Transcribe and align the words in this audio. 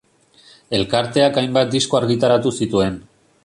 Elkarteak 0.77 1.37
hainbat 1.43 1.71
disko 1.77 2.01
argitaratu 2.03 2.55
zituen. 2.59 2.99